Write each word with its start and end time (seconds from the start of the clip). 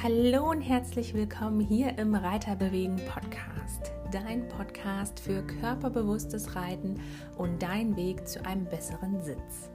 Hallo 0.00 0.48
und 0.48 0.60
herzlich 0.60 1.12
willkommen 1.12 1.58
hier 1.58 1.98
im 1.98 2.14
Reiterbewegen 2.14 3.00
Podcast, 3.12 3.90
dein 4.12 4.46
Podcast 4.46 5.18
für 5.18 5.42
körperbewusstes 5.42 6.54
Reiten 6.54 7.00
und 7.36 7.60
dein 7.60 7.96
Weg 7.96 8.28
zu 8.28 8.46
einem 8.46 8.64
besseren 8.66 9.20
Sitz. 9.20 9.70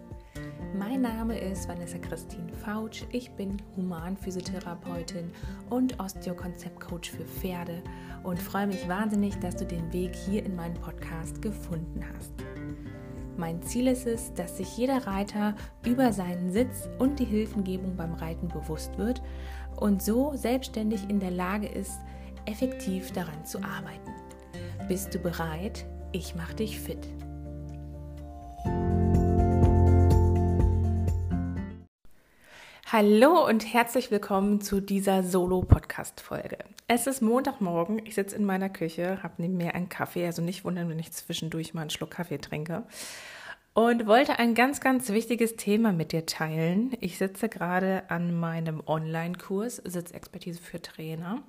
Mein 0.80 1.02
Name 1.02 1.38
ist 1.38 1.68
Vanessa 1.68 1.98
Christine 1.98 2.54
Fautsch, 2.54 3.04
ich 3.12 3.32
bin 3.32 3.58
Humanphysiotherapeutin 3.76 5.30
und 5.70 6.00
Osteokonzeptcoach 6.00 7.12
für 7.12 7.26
Pferde 7.26 7.84
und 8.24 8.42
freue 8.42 8.68
mich 8.68 8.88
wahnsinnig, 8.88 9.38
dass 9.40 9.58
du 9.58 9.66
den 9.66 9.92
Weg 9.92 10.16
hier 10.16 10.46
in 10.46 10.56
meinen 10.56 10.76
Podcast 10.76 11.42
gefunden 11.42 12.02
hast. 12.16 12.32
Mein 13.36 13.64
Ziel 13.64 13.88
ist 13.88 14.06
es, 14.06 14.32
dass 14.36 14.58
sich 14.58 14.78
jeder 14.78 15.08
Reiter 15.08 15.56
über 15.84 16.14
seinen 16.14 16.52
Sitz 16.52 16.88
und 17.00 17.18
die 17.18 17.26
Hilfengebung 17.26 17.96
beim 17.96 18.14
Reiten 18.14 18.48
bewusst 18.48 18.98
wird 19.00 19.24
und 19.76 20.04
so 20.04 20.34
selbstständig 20.36 21.10
in 21.10 21.20
der 21.20 21.32
Lage 21.32 21.68
ist, 21.68 21.98
effektiv 22.46 23.12
daran 23.12 23.44
zu 23.44 23.58
arbeiten. 23.64 24.12
Bist 24.88 25.16
du 25.16 25.20
bereit? 25.20 25.86
Ich 26.12 26.36
mache 26.36 26.54
dich 26.54 26.80
fit. 26.80 27.08
Hallo 32.94 33.48
und 33.48 33.74
herzlich 33.74 34.12
willkommen 34.12 34.62
zu 34.62 34.80
dieser 34.80 35.24
Solo-Podcast-Folge. 35.24 36.60
Es 36.88 37.08
ist 37.08 37.24
Montagmorgen, 37.24 38.06
ich 38.06 38.14
sitze 38.14 38.36
in 38.36 38.46
meiner 38.46 38.70
Küche, 38.70 39.24
habe 39.24 39.34
neben 39.38 39.58
mir 39.58 39.74
einen 39.74 39.90
Kaffee, 39.90 40.28
also 40.28 40.44
nicht 40.44 40.64
wundern, 40.64 40.90
wenn 40.90 41.00
ich 41.00 41.12
zwischendurch 41.12 41.74
mal 41.74 41.82
einen 41.82 41.90
Schluck 41.90 42.12
Kaffee 42.12 42.38
trinke 42.38 42.84
und 43.74 44.06
wollte 44.06 44.38
ein 44.38 44.54
ganz, 44.54 44.82
ganz 44.82 45.10
wichtiges 45.10 45.56
Thema 45.56 45.92
mit 45.92 46.12
dir 46.12 46.26
teilen. 46.26 46.96
Ich 47.00 47.18
sitze 47.18 47.50
gerade 47.50 48.04
an 48.10 48.40
meinem 48.40 48.84
Online-Kurs 48.86 49.78
Sitzexpertise 49.78 50.62
für 50.62 50.82
Trainer. 50.82 51.42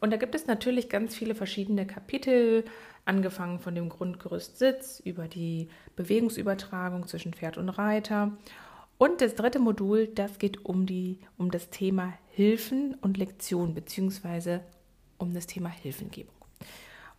Und 0.00 0.12
da 0.12 0.18
gibt 0.18 0.34
es 0.34 0.46
natürlich 0.46 0.90
ganz 0.90 1.14
viele 1.14 1.34
verschiedene 1.34 1.86
Kapitel, 1.86 2.64
angefangen 3.06 3.60
von 3.60 3.74
dem 3.74 3.88
Grundgerüst 3.88 4.58
Sitz 4.58 5.00
über 5.00 5.26
die 5.26 5.68
Bewegungsübertragung 5.96 7.06
zwischen 7.06 7.32
Pferd 7.32 7.56
und 7.56 7.70
Reiter. 7.70 8.36
Und 8.98 9.22
das 9.22 9.34
dritte 9.34 9.58
Modul, 9.58 10.08
das 10.08 10.38
geht 10.38 10.66
um, 10.66 10.84
die, 10.84 11.20
um 11.38 11.50
das 11.50 11.70
Thema 11.70 12.12
Hilfen 12.30 12.94
und 13.00 13.16
Lektion, 13.16 13.74
beziehungsweise 13.74 14.60
um 15.16 15.32
das 15.32 15.46
Thema 15.46 15.70
Hilfengebung. 15.70 16.34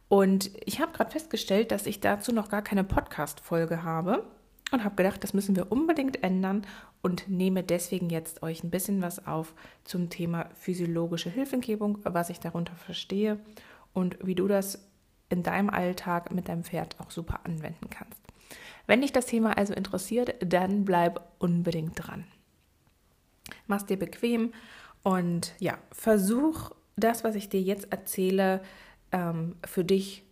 Und 0.07 0.51
ich 0.65 0.79
habe 0.79 0.91
gerade 0.91 1.09
festgestellt, 1.09 1.71
dass 1.71 1.87
ich 1.87 1.99
dazu 1.99 2.31
noch 2.31 2.49
gar 2.49 2.61
keine 2.61 2.83
Podcast-Folge 2.83 3.81
habe 3.81 4.23
und 4.71 4.83
habe 4.83 4.95
gedacht, 4.95 5.23
das 5.23 5.33
müssen 5.33 5.55
wir 5.55 5.71
unbedingt 5.71 6.23
ändern 6.23 6.65
und 7.01 7.29
nehme 7.29 7.63
deswegen 7.63 8.09
jetzt 8.09 8.43
euch 8.43 8.63
ein 8.63 8.71
bisschen 8.71 9.01
was 9.01 9.25
auf 9.27 9.53
zum 9.83 10.09
Thema 10.09 10.49
physiologische 10.59 11.29
Hilfengebung, 11.29 11.99
was 12.03 12.29
ich 12.29 12.39
darunter 12.39 12.75
verstehe 12.75 13.39
und 13.93 14.17
wie 14.25 14.35
du 14.35 14.47
das 14.47 14.87
in 15.29 15.43
deinem 15.43 15.69
Alltag 15.69 16.31
mit 16.31 16.49
deinem 16.49 16.63
Pferd 16.63 16.99
auch 16.99 17.11
super 17.11 17.41
anwenden 17.43 17.89
kannst. 17.89 18.19
Wenn 18.87 19.01
dich 19.01 19.11
das 19.11 19.25
Thema 19.25 19.57
also 19.57 19.73
interessiert, 19.73 20.35
dann 20.39 20.85
bleib 20.85 21.21
unbedingt 21.39 21.93
dran. 21.95 22.25
Mach's 23.67 23.85
dir 23.85 23.97
bequem 23.97 24.53
und 25.03 25.53
ja, 25.59 25.77
versuch 25.91 26.71
das, 26.95 27.23
was 27.23 27.35
ich 27.35 27.49
dir 27.49 27.61
jetzt 27.61 27.91
erzähle, 27.91 28.61
ähm, 29.11 29.55
für 29.65 29.83
dich 29.83 30.24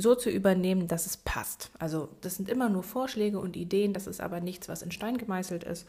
so 0.00 0.14
zu 0.14 0.30
übernehmen, 0.30 0.88
dass 0.88 1.06
es 1.06 1.16
passt. 1.16 1.70
Also 1.78 2.08
das 2.20 2.36
sind 2.36 2.48
immer 2.48 2.68
nur 2.68 2.82
Vorschläge 2.82 3.38
und 3.38 3.56
Ideen, 3.56 3.92
das 3.92 4.06
ist 4.06 4.20
aber 4.20 4.40
nichts, 4.40 4.68
was 4.68 4.82
in 4.82 4.90
Stein 4.90 5.18
gemeißelt 5.18 5.64
ist. 5.64 5.86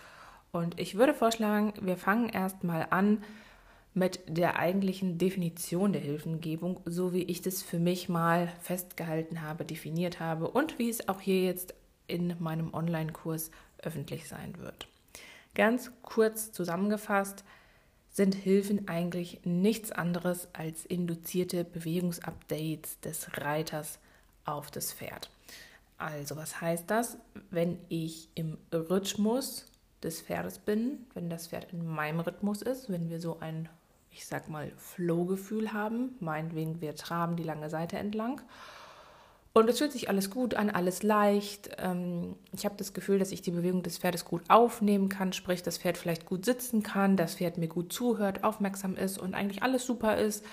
Und 0.51 0.79
ich 0.79 0.95
würde 0.95 1.13
vorschlagen, 1.13 1.73
wir 1.81 1.97
fangen 1.97 2.29
erstmal 2.29 2.87
an 2.89 3.23
mit 3.93 4.21
der 4.27 4.57
eigentlichen 4.57 5.17
Definition 5.17 5.93
der 5.93 6.01
Hilfengebung, 6.01 6.79
so 6.85 7.13
wie 7.13 7.23
ich 7.23 7.41
das 7.41 7.61
für 7.61 7.79
mich 7.79 8.09
mal 8.09 8.51
festgehalten 8.61 9.41
habe, 9.41 9.65
definiert 9.65 10.19
habe 10.19 10.49
und 10.49 10.79
wie 10.79 10.89
es 10.89 11.09
auch 11.09 11.19
hier 11.19 11.43
jetzt 11.43 11.73
in 12.07 12.35
meinem 12.39 12.73
Online-Kurs 12.73 13.51
öffentlich 13.79 14.27
sein 14.27 14.57
wird. 14.59 14.87
Ganz 15.55 15.91
kurz 16.01 16.51
zusammengefasst, 16.51 17.43
sind 18.11 18.35
Hilfen 18.35 18.87
eigentlich 18.87 19.39
nichts 19.45 19.91
anderes 19.91 20.49
als 20.53 20.85
induzierte 20.85 21.63
Bewegungsupdates 21.63 22.99
des 22.99 23.37
Reiters 23.37 23.99
auf 24.45 24.69
das 24.69 24.91
Pferd. 24.91 25.29
Also 25.97 26.35
was 26.35 26.59
heißt 26.59 26.89
das? 26.89 27.17
Wenn 27.51 27.79
ich 27.89 28.29
im 28.35 28.57
Rhythmus 28.73 29.65
des 30.03 30.21
Pferdes 30.21 30.59
bin, 30.59 31.05
wenn 31.13 31.29
das 31.29 31.47
Pferd 31.47 31.71
in 31.71 31.85
meinem 31.85 32.19
Rhythmus 32.19 32.61
ist, 32.61 32.91
wenn 32.91 33.09
wir 33.09 33.21
so 33.21 33.39
ein, 33.39 33.69
ich 34.11 34.25
sag 34.25 34.49
mal, 34.49 34.71
Flow-Gefühl 34.77 35.73
haben, 35.73 36.15
meinetwegen 36.19 36.81
wir 36.81 36.95
traben 36.95 37.35
die 37.35 37.43
lange 37.43 37.69
Seite 37.69 37.97
entlang 37.97 38.41
und 39.53 39.69
es 39.69 39.79
fühlt 39.79 39.91
sich 39.91 40.07
alles 40.07 40.29
gut 40.29 40.53
an, 40.55 40.69
alles 40.69 41.03
leicht. 41.03 41.71
Ähm, 41.77 42.35
ich 42.53 42.63
habe 42.65 42.75
das 42.77 42.93
Gefühl, 42.93 43.19
dass 43.19 43.31
ich 43.31 43.41
die 43.41 43.51
Bewegung 43.51 43.83
des 43.83 43.97
Pferdes 43.97 44.23
gut 44.23 44.43
aufnehmen 44.47 45.09
kann, 45.09 45.33
sprich, 45.33 45.61
das 45.61 45.77
Pferd 45.77 45.97
vielleicht 45.97 46.25
gut 46.25 46.45
sitzen 46.45 46.83
kann, 46.83 47.17
das 47.17 47.35
Pferd 47.35 47.57
mir 47.57 47.67
gut 47.67 47.91
zuhört, 47.91 48.43
aufmerksam 48.45 48.95
ist 48.95 49.17
und 49.17 49.33
eigentlich 49.33 49.61
alles 49.61 49.85
super 49.85 50.17
ist. 50.17 50.45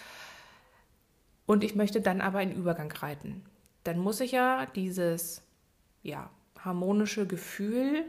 Und 1.46 1.62
ich 1.62 1.76
möchte 1.76 2.00
dann 2.00 2.20
aber 2.20 2.38
einen 2.38 2.54
Übergang 2.54 2.90
reiten. 2.90 3.44
Dann 3.84 3.98
muss 3.98 4.20
ich 4.20 4.32
ja 4.32 4.66
dieses 4.66 5.42
ja, 6.02 6.28
harmonische 6.58 7.26
Gefühl 7.26 8.04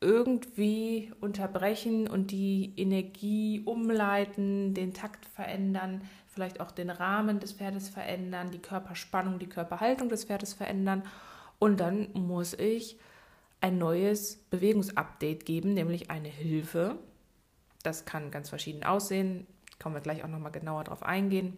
irgendwie 0.00 1.10
unterbrechen 1.20 2.08
und 2.08 2.30
die 2.30 2.72
Energie 2.76 3.62
umleiten, 3.64 4.74
den 4.74 4.94
Takt 4.94 5.26
verändern, 5.26 6.02
vielleicht 6.34 6.60
auch 6.60 6.70
den 6.70 6.90
Rahmen 6.90 7.40
des 7.40 7.52
Pferdes 7.52 7.88
verändern, 7.88 8.50
die 8.50 8.58
Körperspannung, 8.58 9.38
die 9.38 9.48
Körperhaltung 9.48 10.08
des 10.08 10.24
Pferdes 10.24 10.52
verändern. 10.52 11.04
Und 11.58 11.78
dann 11.78 12.08
muss 12.12 12.52
ich 12.54 12.98
ein 13.60 13.78
neues 13.78 14.36
Bewegungsupdate 14.50 15.46
geben, 15.46 15.72
nämlich 15.72 16.10
eine 16.10 16.28
Hilfe. 16.28 16.98
Das 17.82 18.04
kann 18.04 18.30
ganz 18.30 18.50
verschieden 18.50 18.84
aussehen. 18.84 19.46
Kommen 19.82 19.94
wir 19.94 20.02
gleich 20.02 20.22
auch 20.24 20.28
nochmal 20.28 20.52
genauer 20.52 20.84
drauf 20.84 21.02
eingehen. 21.02 21.56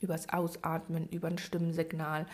Über 0.00 0.14
das 0.14 0.28
Ausatmen, 0.30 1.08
über 1.08 1.28
ein 1.28 1.38
Stimmensignal, 1.38 2.26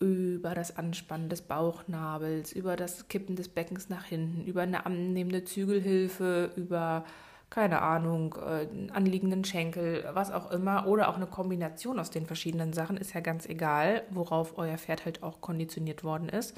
über 0.00 0.54
das 0.54 0.76
Anspannen 0.76 1.28
des 1.28 1.42
Bauchnabels, 1.42 2.52
über 2.52 2.76
das 2.76 3.08
Kippen 3.08 3.36
des 3.36 3.48
Beckens 3.48 3.88
nach 3.88 4.04
hinten, 4.04 4.44
über 4.44 4.62
eine 4.62 4.86
annehmende 4.86 5.44
Zügelhilfe, 5.44 6.50
über 6.56 7.04
keine 7.50 7.82
Ahnung, 7.82 8.34
äh, 8.34 8.66
anliegenden 8.92 9.44
Schenkel, 9.44 10.08
was 10.12 10.30
auch 10.30 10.50
immer, 10.50 10.86
oder 10.86 11.08
auch 11.08 11.16
eine 11.16 11.26
Kombination 11.26 11.98
aus 11.98 12.10
den 12.10 12.26
verschiedenen 12.26 12.72
Sachen, 12.72 12.96
ist 12.96 13.14
ja 13.14 13.20
ganz 13.20 13.46
egal, 13.46 14.02
worauf 14.10 14.58
euer 14.58 14.76
Pferd 14.76 15.04
halt 15.04 15.22
auch 15.22 15.40
konditioniert 15.40 16.02
worden 16.02 16.28
ist. 16.28 16.54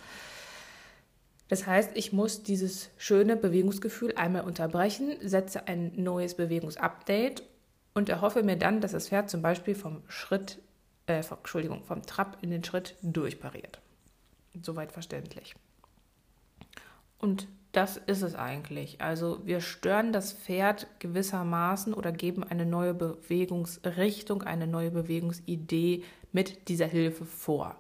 Das 1.49 1.67
heißt, 1.67 1.93
ich 1.95 2.13
muss 2.13 2.43
dieses 2.43 2.91
schöne 2.97 3.37
Bewegungsgefühl 3.37 4.15
einmal 4.17 4.43
unterbrechen, 4.43 5.17
setze 5.23 5.69
ein 5.69 5.93
neues 5.97 6.35
Bewegungsupdate 6.35 7.43
und 7.95 8.09
erhoffe 8.09 8.43
mir 8.43 8.57
dann, 8.57 8.81
dass 8.81 8.93
das 8.93 9.09
Pferd 9.09 9.31
zum 9.31 9.43
Beispiel 9.43 9.75
vom 9.75 10.03
Schritt, 10.09 10.59
äh, 11.07 11.23
Entschuldigung, 11.23 11.85
vom 11.85 12.03
Trab 12.03 12.39
in 12.43 12.51
den 12.51 12.65
Schritt 12.65 12.97
durchpariert. 13.03 13.81
Soweit 14.61 14.91
verständlich. 14.91 15.55
Und 17.19 17.47
das 17.77 17.99
ist 17.99 18.23
es 18.23 18.35
eigentlich. 18.35 19.03
Also 19.03 19.41
wir 19.45 19.61
stören 19.61 20.11
das 20.11 20.33
Pferd 20.33 20.87
gewissermaßen 20.99 21.93
oder 21.93 22.11
geben 22.11 22.43
eine 22.43 22.65
neue 22.65 22.95
Bewegungsrichtung, 22.95 24.43
eine 24.45 24.67
neue 24.67 24.91
Bewegungsidee 24.91 26.03
mit 26.33 26.69
dieser 26.69 26.87
Hilfe 26.87 27.27
vor. 27.27 27.77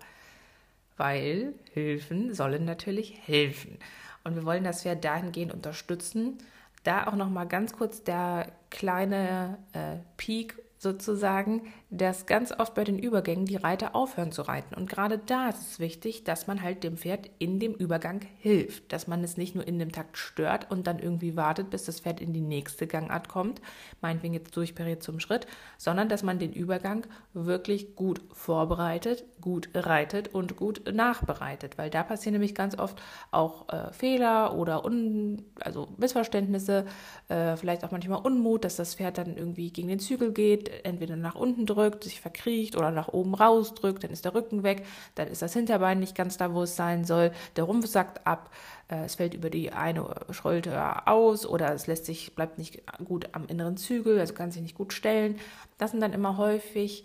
Weil 0.99 1.55
Hilfen 1.73 2.35
sollen 2.35 2.67
natürlich 2.67 3.27
helfen. 3.27 3.79
Und 4.23 4.35
wir 4.37 4.45
wollen 4.45 4.65
das 4.65 4.83
Pferd 4.83 5.03
dahingehend 5.03 5.55
unterstützen. 5.55 6.37
Da 6.85 7.07
auch 7.07 7.17
noch 7.17 7.31
mal 7.31 7.47
ganz 7.47 7.73
kurz 7.73 8.05
der 8.05 8.53
kleine 8.69 9.57
äh, 9.73 9.97
Peak 10.19 10.59
sozusagen, 10.77 11.73
dass 11.89 12.27
ganz 12.27 12.53
oft 12.53 12.75
bei 12.75 12.83
den 12.83 12.99
Übergängen 12.99 13.47
die 13.47 13.57
Reiter 13.57 13.95
aufhören 13.95 14.33
zu 14.33 14.43
reiten. 14.43 14.75
Und 14.75 14.91
gerade 14.91 15.19
da 15.19 15.49
ist 15.49 15.61
es 15.61 15.79
wichtig, 15.79 16.25
dass 16.25 16.49
man 16.49 16.61
halt 16.61 16.83
dem 16.83 16.97
Pferd 16.97 17.31
in 17.39 17.61
dem 17.61 17.75
Übergang 17.75 18.23
hilft, 18.39 18.93
dass 18.93 19.07
man 19.07 19.23
es 19.23 19.37
nicht 19.37 19.55
nur 19.55 19.67
in 19.67 19.79
dem 19.79 19.93
Takt 19.93 20.19
stört 20.19 20.69
und 20.71 20.89
dann 20.89 20.99
irgendwie 20.99 21.37
wartet, 21.37 21.71
bis 21.71 21.85
das 21.85 22.01
Pferd 22.01 22.21
in 22.21 22.33
die 22.33 22.41
nächste 22.41 22.89
Gangart 22.89 23.29
kommt, 23.29 23.61
meinetwegen 24.01 24.35
jetzt 24.35 24.57
durchpariert 24.57 25.03
zum 25.03 25.21
Schritt, 25.21 25.47
sondern 25.79 26.09
dass 26.09 26.25
man 26.25 26.41
den 26.41 26.53
Übergang 26.53 27.07
wirklich 27.35 27.95
gut 27.95 28.21
vorbereitet, 28.33 29.25
gut 29.41 29.69
reitet 29.73 30.35
und 30.35 30.57
gut 30.57 30.93
nachbereitet, 30.93 31.79
weil 31.79 31.91
da 31.91 32.03
passieren 32.03 32.33
nämlich 32.33 32.57
ganz 32.57 32.77
oft 32.77 33.01
auch 33.31 33.69
äh, 33.69 33.93
Fehler 33.93 34.57
oder 34.57 34.85
un, 34.85 35.45
also 35.61 35.87
Missverständnisse, 35.99 36.85
äh, 37.29 37.57
vielleicht 37.57 37.85
auch 37.85 37.93
manchmal 37.93 38.23
Unmut, 38.23 38.65
dass 38.65 38.75
das 38.75 38.97
Pferd 38.97 39.19
dann 39.19 39.37
irgendwie 39.37 39.71
gegen 39.71 39.87
den 39.87 40.01
Zügel 40.01 40.33
geht, 40.33 40.85
entweder 40.85 41.15
nach 41.15 41.37
unten 41.37 41.65
drückt 41.65 41.77
drückt, 41.87 42.05
sich 42.05 42.21
verkriecht 42.21 42.77
oder 42.77 42.91
nach 42.91 43.09
oben 43.09 43.35
rausdrückt, 43.35 44.05
dann 44.05 44.11
ist 44.11 44.25
der 44.25 44.35
Rücken 44.35 44.63
weg, 44.63 44.85
dann 45.15 45.29
ist 45.29 45.43
das 45.43 45.53
Hinterbein 45.53 46.01
nicht 46.01 46.15
ganz 46.15 46.37
da, 46.37 46.53
wo 46.53 46.63
es 46.63 46.77
sein 46.77 47.05
soll, 47.05 47.33
der 47.57 47.65
Rumpf 47.65 47.87
sackt 47.87 48.27
ab, 48.27 48.51
äh, 48.89 49.05
es 49.05 49.17
fällt 49.17 49.35
über 49.35 49.51
die 49.51 49.73
eine 49.73 50.09
Schulter 50.31 51.09
aus 51.09 51.47
oder 51.47 51.73
es 51.73 51.87
lässt 51.87 52.07
sich, 52.07 52.35
bleibt 52.35 52.59
nicht 52.59 52.83
gut 53.05 53.29
am 53.33 53.47
inneren 53.47 53.77
Zügel, 53.77 54.19
also 54.19 54.35
kann 54.35 54.51
sich 54.51 54.63
nicht 54.63 54.77
gut 54.77 54.93
stellen. 54.93 55.39
Das 55.79 55.93
sind 55.93 56.01
dann 56.01 56.13
immer 56.13 56.37
häufig 56.37 57.05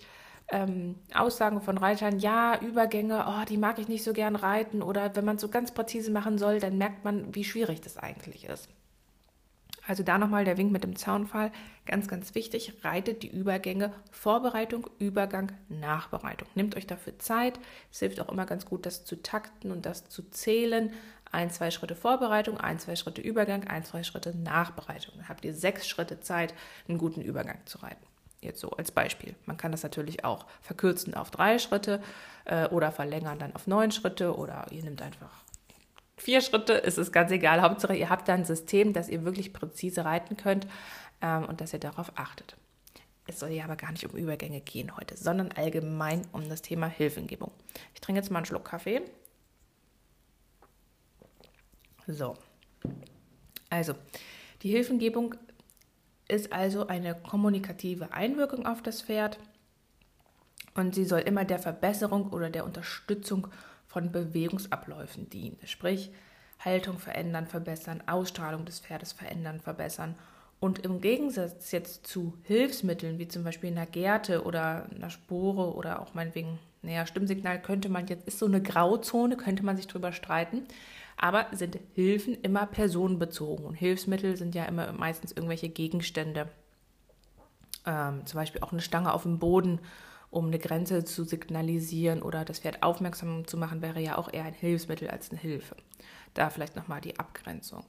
ähm, 0.50 0.96
Aussagen 1.14 1.62
von 1.62 1.78
Reitern, 1.78 2.20
ja, 2.20 2.60
Übergänge, 2.60 3.26
oh, 3.28 3.46
die 3.48 3.58
mag 3.58 3.80
ich 3.80 3.88
nicht 3.88 4.04
so 4.04 4.14
gern 4.14 4.36
reiten 4.36 4.82
oder 4.82 5.16
wenn 5.16 5.26
man 5.26 5.36
es 5.38 5.42
so 5.42 5.50
ganz 5.50 5.72
präzise 5.72 6.12
machen 6.12 6.38
soll, 6.38 6.60
dann 6.60 6.78
merkt 6.78 7.06
man, 7.06 7.34
wie 7.34 7.44
schwierig 7.44 7.82
das 7.82 7.98
eigentlich 7.98 8.46
ist. 8.46 8.68
Also 9.92 10.04
da 10.04 10.18
nochmal 10.18 10.46
der 10.46 10.58
Wink 10.58 10.72
mit 10.72 10.86
dem 10.86 10.96
Zaunfall. 10.96 11.52
Ganz, 11.86 12.08
ganz 12.08 12.34
wichtig, 12.34 12.76
reitet 12.82 13.24
die 13.24 13.28
Übergänge 13.28 13.92
Vorbereitung, 14.10 14.90
Übergang, 15.00 15.52
Nachbereitung. 15.68 16.48
Nehmt 16.56 16.78
euch 16.78 16.88
dafür 16.88 17.20
Zeit. 17.20 17.60
Es 17.92 18.00
hilft 18.00 18.22
auch 18.22 18.30
immer 18.30 18.46
ganz 18.46 18.66
gut, 18.66 18.86
das 18.86 19.04
zu 19.04 19.22
takten 19.22 19.70
und 19.70 19.86
das 19.86 20.08
zu 20.08 20.24
zählen. 20.30 20.94
Ein, 21.30 21.50
zwei 21.50 21.72
Schritte 21.72 21.98
Vorbereitung, 21.98 22.58
ein, 22.58 22.80
zwei 22.80 22.96
Schritte 22.96 23.20
Übergang, 23.20 23.68
ein, 23.68 23.84
zwei 23.84 24.04
Schritte 24.04 24.34
Nachbereitung. 24.34 25.16
Dann 25.18 25.28
habt 25.28 25.44
ihr 25.44 25.54
sechs 25.54 25.90
Schritte 25.90 26.22
Zeit, 26.22 26.54
einen 26.88 26.98
guten 26.98 27.20
Übergang 27.20 27.60
zu 27.66 27.80
reiten. 27.80 28.06
Jetzt 28.40 28.62
so 28.62 28.70
als 28.70 28.94
Beispiel. 28.94 29.36
Man 29.46 29.58
kann 29.58 29.74
das 29.74 29.84
natürlich 29.84 30.24
auch 30.24 30.46
verkürzen 30.62 31.16
auf 31.16 31.32
drei 31.32 31.60
Schritte 31.60 32.02
äh, 32.46 32.70
oder 32.70 32.94
verlängern 32.94 33.40
dann 33.40 33.54
auf 33.54 33.68
neun 33.68 33.92
Schritte 33.92 34.38
oder 34.38 34.68
ihr 34.72 34.84
nehmt 34.84 35.02
einfach 35.02 35.44
vier 36.22 36.42
Schritte, 36.42 36.74
ist 36.74 36.98
es 36.98 37.12
ganz 37.12 37.32
egal. 37.32 37.62
Hauptsache, 37.62 37.96
ihr 37.96 38.10
habt 38.10 38.28
da 38.28 38.34
ein 38.34 38.46
System, 38.46 38.94
dass 38.94 39.10
ihr 39.10 39.26
wirklich 39.26 39.54
präzise 39.54 40.06
reiten 40.06 40.38
könnt 40.38 40.68
ähm, 41.22 41.46
und 41.46 41.62
dass 41.62 41.74
ihr 41.74 41.80
darauf 41.80 42.12
achtet. 42.16 42.56
Es 43.28 43.40
soll 43.40 43.50
ja 43.50 43.64
aber 43.64 43.76
gar 43.76 43.92
nicht 43.92 44.06
um 44.06 44.18
Übergänge 44.18 44.62
gehen 44.62 44.96
heute, 44.98 45.18
sondern 45.18 45.52
allgemein 45.52 46.24
um 46.32 46.48
das 46.50 46.62
Thema 46.62 46.88
Hilfengebung. 46.88 47.52
Ich 47.94 48.02
trinke 48.02 48.20
jetzt 48.20 48.32
mal 48.32 48.40
einen 48.40 48.46
Schluck 48.46 48.66
Kaffee. 48.66 49.02
So. 52.08 52.36
Also, 53.70 53.94
die 54.64 54.70
Hilfengebung 54.70 55.36
ist 56.28 56.52
also 56.52 56.88
eine 56.88 57.16
kommunikative 57.16 58.14
Einwirkung 58.14 58.66
auf 58.66 58.82
das 58.82 59.02
Pferd 59.02 59.40
und 60.74 60.96
sie 60.96 61.06
soll 61.06 61.20
immer 61.22 61.46
der 61.46 61.60
Verbesserung 61.60 62.32
oder 62.32 62.50
der 62.50 62.66
Unterstützung 62.66 63.48
von 63.92 64.10
Bewegungsabläufen 64.10 65.30
dienen. 65.30 65.58
Sprich, 65.66 66.12
Haltung 66.64 66.98
verändern, 66.98 67.46
verbessern, 67.46 68.02
Ausstrahlung 68.08 68.64
des 68.64 68.80
Pferdes 68.80 69.12
verändern, 69.12 69.60
verbessern. 69.60 70.16
Und 70.62 70.80
im 70.80 71.02
Gegensatz 71.02 71.72
jetzt 71.72 72.08
zu 72.08 72.38
Hilfsmitteln, 72.44 73.20
wie 73.20 73.28
zum 73.28 73.44
Beispiel 73.44 73.70
einer 73.70 73.86
Gerte 73.86 74.46
oder 74.46 74.86
einer 74.96 75.10
Spore 75.10 75.76
oder 75.76 76.02
auch 76.02 76.14
meinetwegen, 76.14 76.58
naja, 76.84 77.06
Stimmsignal 77.06 77.62
könnte 77.62 77.90
man 77.90 78.08
jetzt, 78.08 78.26
ist 78.28 78.40
so 78.40 78.46
eine 78.46 78.62
Grauzone, 78.62 79.36
könnte 79.36 79.66
man 79.66 79.76
sich 79.76 79.88
drüber 79.88 80.14
streiten. 80.14 80.64
Aber 81.18 81.48
sind 81.52 81.78
Hilfen 81.94 82.36
immer 82.36 82.68
personenbezogen. 82.68 83.66
Und 83.66 83.76
Hilfsmittel 83.76 84.38
sind 84.38 84.56
ja 84.56 84.64
immer 84.66 84.94
meistens 84.94 85.34
irgendwelche 85.34 85.68
Gegenstände. 85.68 86.48
Ähm, 87.86 88.26
zum 88.26 88.40
Beispiel 88.40 88.62
auch 88.62 88.72
eine 88.72 88.82
Stange 88.82 89.14
auf 89.14 89.24
dem 89.24 89.38
Boden 89.38 89.80
um 90.32 90.48
eine 90.48 90.60
Grenze 90.60 91.04
zu 91.04 91.26
signalisieren 91.26 92.22
oder 92.22 92.46
das 92.46 92.60
Pferd 92.60 92.82
aufmerksam 92.82 93.46
zu 93.46 93.58
machen, 93.58 93.82
wäre 93.82 94.00
ja 94.00 94.18
auch 94.18 94.32
eher 94.32 94.46
ein 94.46 94.54
Hilfsmittel 94.54 95.10
als 95.10 95.30
eine 95.30 95.40
Hilfe. 95.40 95.76
Da 96.34 96.50
vielleicht 96.50 96.78
nochmal 96.78 97.02
die 97.02 97.20
Abgrenzung. 97.20 97.84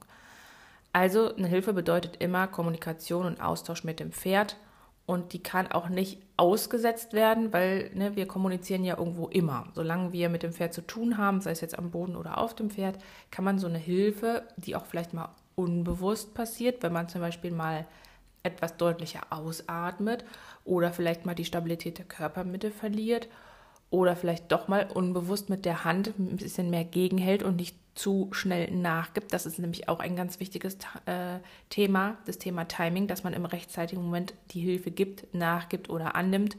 Also 0.91 1.33
eine 1.35 1.47
Hilfe 1.47 1.73
bedeutet 1.73 2.17
immer 2.17 2.47
Kommunikation 2.47 3.25
und 3.25 3.41
Austausch 3.41 3.83
mit 3.83 3.99
dem 3.99 4.11
Pferd 4.11 4.57
und 5.05 5.33
die 5.33 5.41
kann 5.41 5.71
auch 5.71 5.89
nicht 5.89 6.21
ausgesetzt 6.37 7.13
werden, 7.13 7.51
weil 7.51 7.89
ne, 7.93 8.15
wir 8.15 8.27
kommunizieren 8.27 8.83
ja 8.83 8.97
irgendwo 8.97 9.27
immer. 9.27 9.67
Solange 9.73 10.13
wir 10.13 10.29
mit 10.29 10.43
dem 10.43 10.53
Pferd 10.53 10.73
zu 10.73 10.85
tun 10.85 11.17
haben, 11.17 11.41
sei 11.41 11.51
es 11.51 11.61
jetzt 11.61 11.77
am 11.77 11.91
Boden 11.91 12.15
oder 12.15 12.37
auf 12.37 12.53
dem 12.55 12.69
Pferd, 12.69 12.99
kann 13.31 13.43
man 13.43 13.57
so 13.57 13.67
eine 13.67 13.77
Hilfe, 13.77 14.43
die 14.57 14.75
auch 14.75 14.85
vielleicht 14.85 15.13
mal 15.13 15.29
unbewusst 15.55 16.33
passiert, 16.33 16.83
wenn 16.83 16.93
man 16.93 17.09
zum 17.09 17.21
Beispiel 17.21 17.51
mal 17.51 17.85
etwas 18.43 18.77
deutlicher 18.77 19.21
ausatmet 19.29 20.25
oder 20.65 20.91
vielleicht 20.91 21.25
mal 21.25 21.35
die 21.35 21.45
Stabilität 21.45 21.97
der 21.97 22.05
Körpermitte 22.05 22.71
verliert 22.71 23.27
oder 23.89 24.15
vielleicht 24.15 24.51
doch 24.51 24.67
mal 24.67 24.89
unbewusst 24.93 25.49
mit 25.49 25.65
der 25.65 25.85
Hand 25.85 26.13
ein 26.17 26.37
bisschen 26.37 26.69
mehr 26.69 26.83
gegenhält 26.83 27.43
und 27.43 27.55
nicht 27.55 27.77
zu 27.95 28.29
schnell 28.31 28.71
nachgibt. 28.71 29.33
Das 29.33 29.45
ist 29.45 29.59
nämlich 29.59 29.87
auch 29.87 29.99
ein 29.99 30.15
ganz 30.15 30.39
wichtiges 30.39 30.77
äh, 31.05 31.39
Thema, 31.69 32.17
das 32.25 32.39
Thema 32.39 32.65
Timing, 32.65 33.07
dass 33.07 33.23
man 33.23 33.33
im 33.33 33.45
rechtzeitigen 33.45 34.03
Moment 34.03 34.33
die 34.51 34.61
Hilfe 34.61 34.91
gibt, 34.91 35.33
nachgibt 35.33 35.89
oder 35.89 36.15
annimmt 36.15 36.57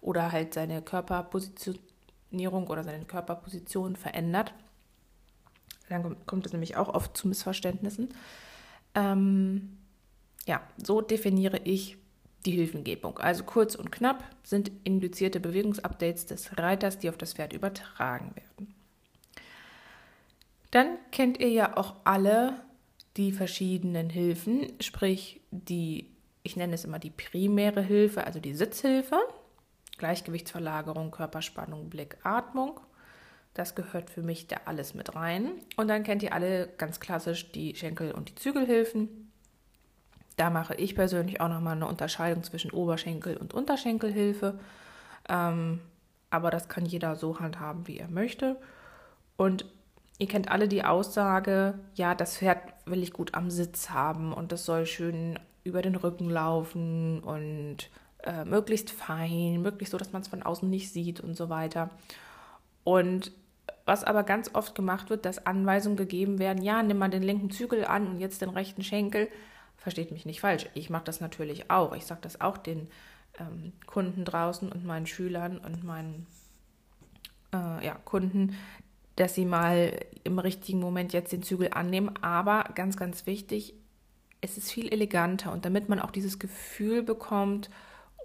oder 0.00 0.30
halt 0.30 0.54
seine 0.54 0.80
Körperpositionierung 0.80 2.68
oder 2.68 2.84
seine 2.84 3.04
Körperposition 3.04 3.96
verändert. 3.96 4.54
Dann 5.88 6.16
kommt 6.26 6.46
es 6.46 6.52
nämlich 6.52 6.76
auch 6.76 6.88
oft 6.88 7.16
zu 7.16 7.28
Missverständnissen. 7.28 8.10
Ähm, 8.94 9.76
ja, 10.46 10.62
so 10.82 11.00
definiere 11.00 11.60
ich 11.64 11.98
die 12.46 12.52
Hilfengebung. 12.52 13.18
Also 13.18 13.44
kurz 13.44 13.74
und 13.74 13.90
knapp 13.90 14.24
sind 14.44 14.70
induzierte 14.84 15.40
Bewegungsupdates 15.40 16.26
des 16.26 16.56
Reiters, 16.56 16.98
die 16.98 17.08
auf 17.08 17.18
das 17.18 17.34
Pferd 17.34 17.52
übertragen 17.52 18.34
werden. 18.36 18.74
Dann 20.70 20.98
kennt 21.10 21.38
ihr 21.38 21.50
ja 21.50 21.76
auch 21.76 21.96
alle 22.04 22.60
die 23.16 23.32
verschiedenen 23.32 24.10
Hilfen, 24.10 24.72
sprich 24.80 25.40
die, 25.50 26.12
ich 26.42 26.56
nenne 26.56 26.74
es 26.74 26.84
immer 26.84 26.98
die 26.98 27.10
primäre 27.10 27.82
Hilfe, 27.82 28.24
also 28.24 28.40
die 28.40 28.54
Sitzhilfe, 28.54 29.16
Gleichgewichtsverlagerung, 29.98 31.10
Körperspannung, 31.10 31.88
Blick, 31.88 32.18
Atmung. 32.22 32.78
Das 33.54 33.74
gehört 33.74 34.10
für 34.10 34.22
mich 34.22 34.46
da 34.46 34.60
alles 34.66 34.92
mit 34.92 35.14
rein. 35.14 35.52
Und 35.76 35.88
dann 35.88 36.02
kennt 36.02 36.22
ihr 36.22 36.34
alle 36.34 36.68
ganz 36.76 37.00
klassisch 37.00 37.50
die 37.52 37.74
Schenkel- 37.74 38.12
und 38.12 38.28
die 38.28 38.34
Zügelhilfen, 38.34 39.25
da 40.36 40.50
mache 40.50 40.74
ich 40.74 40.94
persönlich 40.94 41.40
auch 41.40 41.48
nochmal 41.48 41.76
eine 41.76 41.86
Unterscheidung 41.86 42.42
zwischen 42.44 42.70
Oberschenkel- 42.70 43.38
und 43.38 43.54
Unterschenkelhilfe. 43.54 44.58
Ähm, 45.28 45.80
aber 46.30 46.50
das 46.50 46.68
kann 46.68 46.84
jeder 46.84 47.16
so 47.16 47.40
handhaben, 47.40 47.86
wie 47.86 47.98
er 47.98 48.08
möchte. 48.08 48.56
Und 49.36 49.64
ihr 50.18 50.28
kennt 50.28 50.50
alle 50.50 50.68
die 50.68 50.84
Aussage, 50.84 51.78
ja, 51.94 52.14
das 52.14 52.38
Pferd 52.38 52.58
will 52.84 53.02
ich 53.02 53.12
gut 53.12 53.34
am 53.34 53.50
Sitz 53.50 53.90
haben 53.90 54.32
und 54.32 54.52
das 54.52 54.64
soll 54.64 54.86
schön 54.86 55.38
über 55.64 55.82
den 55.82 55.96
Rücken 55.96 56.30
laufen 56.30 57.20
und 57.20 57.90
äh, 58.22 58.44
möglichst 58.44 58.90
fein, 58.90 59.62
möglichst 59.62 59.92
so, 59.92 59.98
dass 59.98 60.12
man 60.12 60.22
es 60.22 60.28
von 60.28 60.42
außen 60.42 60.68
nicht 60.68 60.92
sieht 60.92 61.20
und 61.20 61.34
so 61.34 61.48
weiter. 61.48 61.90
Und 62.84 63.32
was 63.84 64.04
aber 64.04 64.22
ganz 64.22 64.50
oft 64.54 64.74
gemacht 64.74 65.10
wird, 65.10 65.24
dass 65.24 65.46
Anweisungen 65.46 65.96
gegeben 65.96 66.38
werden, 66.38 66.62
ja, 66.62 66.82
nimm 66.82 66.98
mal 66.98 67.08
den 67.08 67.22
linken 67.22 67.50
Zügel 67.50 67.84
an 67.84 68.06
und 68.06 68.18
jetzt 68.18 68.42
den 68.42 68.50
rechten 68.50 68.82
Schenkel 68.82 69.28
versteht 69.86 70.10
mich 70.10 70.26
nicht 70.26 70.40
falsch. 70.40 70.66
Ich 70.74 70.90
mache 70.90 71.04
das 71.04 71.20
natürlich 71.20 71.70
auch. 71.70 71.94
Ich 71.94 72.06
sage 72.06 72.20
das 72.20 72.40
auch 72.40 72.56
den 72.56 72.88
ähm, 73.38 73.72
Kunden 73.86 74.24
draußen 74.24 74.72
und 74.72 74.84
meinen 74.84 75.06
Schülern 75.06 75.58
und 75.58 75.84
meinen 75.84 76.26
äh, 77.54 77.86
ja, 77.86 77.94
Kunden, 78.04 78.56
dass 79.14 79.36
sie 79.36 79.44
mal 79.44 79.96
im 80.24 80.40
richtigen 80.40 80.80
Moment 80.80 81.12
jetzt 81.12 81.30
den 81.30 81.44
Zügel 81.44 81.70
annehmen. 81.72 82.10
Aber 82.20 82.64
ganz, 82.74 82.96
ganz 82.96 83.26
wichtig, 83.26 83.74
es 84.40 84.58
ist 84.58 84.72
viel 84.72 84.92
eleganter 84.92 85.52
und 85.52 85.64
damit 85.64 85.88
man 85.88 86.00
auch 86.00 86.10
dieses 86.10 86.40
Gefühl 86.40 87.04
bekommt 87.04 87.70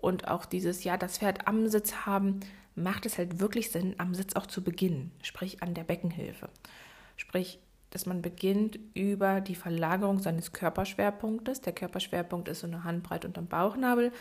und 0.01 0.27
auch 0.27 0.45
dieses, 0.45 0.83
ja, 0.83 0.97
das 0.97 1.19
Pferd 1.19 1.47
am 1.47 1.67
Sitz 1.67 2.07
haben, 2.07 2.39
macht 2.74 3.05
es 3.05 3.19
halt 3.19 3.39
wirklich 3.39 3.69
Sinn, 3.69 3.93
am 4.00 4.15
Sitz 4.15 4.36
auch 4.36 4.47
zu 4.47 4.63
beginnen, 4.63 5.12
sprich 5.21 5.62
an 5.62 5.75
der 5.75 5.83
Beckenhilfe. 5.83 6.50
Sprich, 7.17 7.59
dass 7.91 8.05
man 8.05 8.21
beginnt 8.21 8.79
über 8.93 9.41
die 9.41 9.55
Verlagerung 9.55 10.19
seines 10.19 10.53
Körperschwerpunktes. 10.53 11.62
Der 11.62 11.74
Körperschwerpunkt 11.74 12.48
ist 12.48 12.62
so 12.62 12.67
eine 12.67 12.83
Handbreit 12.83 13.25
unterm 13.25 13.48
Bauchnabel. 13.48 14.12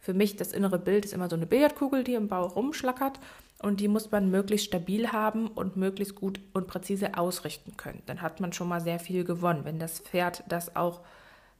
Für 0.00 0.14
mich 0.14 0.36
das 0.36 0.52
innere 0.52 0.78
Bild 0.78 1.04
ist 1.04 1.12
immer 1.12 1.28
so 1.28 1.36
eine 1.36 1.46
Billardkugel, 1.46 2.04
die 2.04 2.14
im 2.14 2.28
Bauch 2.28 2.56
rumschlackert 2.56 3.20
und 3.60 3.80
die 3.80 3.88
muss 3.88 4.10
man 4.10 4.30
möglichst 4.30 4.66
stabil 4.66 5.12
haben 5.12 5.48
und 5.48 5.76
möglichst 5.76 6.14
gut 6.14 6.40
und 6.52 6.66
präzise 6.66 7.18
ausrichten 7.18 7.76
können. 7.76 8.02
Dann 8.06 8.22
hat 8.22 8.40
man 8.40 8.52
schon 8.52 8.68
mal 8.68 8.80
sehr 8.80 8.98
viel 8.98 9.24
gewonnen, 9.24 9.64
wenn 9.64 9.78
das 9.78 9.98
Pferd 10.00 10.44
das 10.48 10.76
auch 10.76 11.00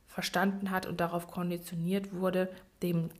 verstanden 0.06 0.70
hat 0.70 0.86
und 0.86 1.00
darauf 1.00 1.28
konditioniert 1.28 2.14
wurde, 2.14 2.48
dem 2.82 3.10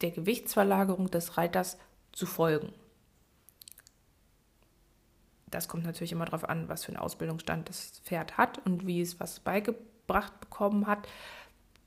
der 0.00 0.10
Gewichtsverlagerung 0.10 1.10
des 1.10 1.36
Reiters 1.36 1.78
zu 2.12 2.26
folgen. 2.26 2.72
Das 5.52 5.68
kommt 5.68 5.84
natürlich 5.84 6.12
immer 6.12 6.24
darauf 6.24 6.48
an, 6.48 6.68
was 6.68 6.84
für 6.84 6.88
einen 6.88 6.96
Ausbildungsstand 6.96 7.68
das 7.68 8.00
Pferd 8.04 8.38
hat 8.38 8.58
und 8.66 8.86
wie 8.86 9.02
es 9.02 9.20
was 9.20 9.38
beigebracht 9.38 10.40
bekommen 10.40 10.86
hat, 10.86 11.06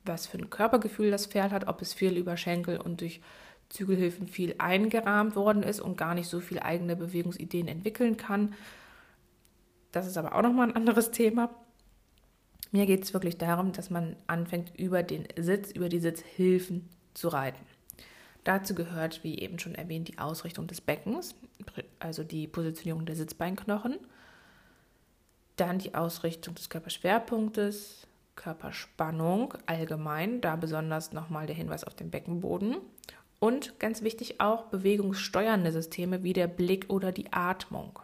was 0.06 0.28
für 0.28 0.38
ein 0.38 0.52
Körpergefühl 0.52 1.10
das 1.10 1.26
Pferd 1.26 1.52
hat, 1.52 1.68
ob 1.68 1.82
es 1.82 1.94
viel 1.94 2.16
über 2.16 2.38
Schenkel 2.38 2.80
und 2.80 3.02
durch 3.02 3.22
Zügelhilfen 3.70 4.28
viel 4.28 4.54
eingerahmt 4.60 5.36
worden 5.36 5.64
ist 5.64 5.82
und 5.82 5.98
gar 5.98 6.14
nicht 6.14 6.28
so 6.30 6.40
viel 6.40 6.60
eigene 6.60 6.96
Bewegungsideen 6.96 7.68
entwickeln 7.68 8.18
kann. 8.18 8.54
Das 9.92 10.06
ist 10.06 10.18
aber 10.18 10.36
auch 10.36 10.44
nochmal 10.44 10.70
ein 10.70 10.76
anderes 10.76 11.10
Thema. 11.10 11.50
Mir 12.72 12.86
geht 12.86 13.04
es 13.04 13.14
wirklich 13.14 13.40
darum, 13.40 13.72
dass 13.72 13.90
man 13.90 14.16
anfängt, 14.28 14.78
über 14.78 15.02
den 15.02 15.28
Sitz, 15.38 15.72
über 15.72 15.90
die 15.90 16.00
Sitzhilfen 16.00 16.88
zu 17.16 17.30
reiten. 17.30 17.66
Dazu 18.46 18.76
gehört, 18.76 19.24
wie 19.24 19.40
eben 19.40 19.60
schon 19.60 19.76
erwähnt, 19.76 20.08
die 20.08 20.20
Ausrichtung 20.20 20.68
des 20.68 20.80
Beckens, 20.80 21.36
also 22.00 22.24
die 22.24 22.48
Positionierung 22.48 23.06
der 23.06 23.16
Sitzbeinknochen, 23.16 23.98
dann 25.56 25.80
die 25.80 25.96
Ausrichtung 25.96 26.54
des 26.54 26.70
Körperschwerpunktes, 26.70 28.08
Körperspannung 28.36 29.56
allgemein, 29.66 30.42
da 30.42 30.56
besonders 30.58 31.12
nochmal 31.12 31.48
der 31.48 31.56
Hinweis 31.56 31.84
auf 31.84 31.96
den 31.96 32.12
Beckenboden 32.12 32.78
und 33.40 33.80
ganz 33.80 34.04
wichtig 34.04 34.40
auch 34.42 34.66
bewegungssteuernde 34.66 35.72
Systeme 35.72 36.22
wie 36.22 36.34
der 36.34 36.48
Blick 36.48 36.86
oder 36.90 37.12
die 37.12 37.34
Atmung. 37.34 38.00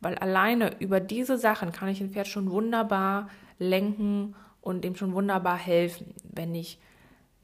Weil 0.00 0.14
alleine 0.16 0.78
über 0.78 1.00
diese 1.00 1.38
Sachen 1.38 1.72
kann 1.72 1.88
ich 1.88 2.00
ein 2.00 2.10
Pferd 2.10 2.28
schon 2.28 2.50
wunderbar 2.50 3.30
lenken 3.58 4.36
und 4.60 4.84
dem 4.84 4.94
schon 4.94 5.12
wunderbar 5.14 5.56
helfen. 5.56 6.14
Wenn 6.22 6.54
ich 6.54 6.78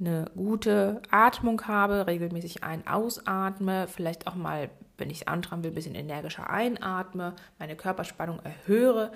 eine 0.05 0.31
gute 0.37 1.01
Atmung 1.11 1.67
habe, 1.67 2.07
regelmäßig 2.07 2.65
ein- 2.65 2.87
ausatme, 2.87 3.87
vielleicht 3.89 4.27
auch 4.27 4.35
mal, 4.35 4.71
wenn 4.99 5.11
ich 5.11 5.23
es 5.23 5.27
antragen 5.27 5.63
will, 5.63 5.71
ein 5.71 5.75
bisschen 5.75 5.95
energischer 5.95 6.51
einatme, 6.51 7.35
meine 7.59 7.77
Körperspannung 7.77 8.41
erhöhe, 8.41 9.13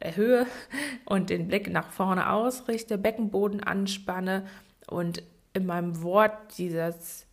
erhöhe 0.00 0.46
und 1.06 1.30
den 1.30 1.48
Blick 1.48 1.70
nach 1.70 1.90
vorne 1.90 2.30
ausrichte, 2.30 2.98
Beckenboden 2.98 3.62
anspanne 3.62 4.46
und 4.86 5.22
in 5.54 5.66
meinem 5.66 6.02
Wort 6.02 6.58
dieses 6.58 7.26